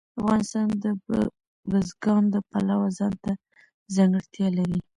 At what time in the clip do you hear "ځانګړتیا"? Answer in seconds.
3.95-4.47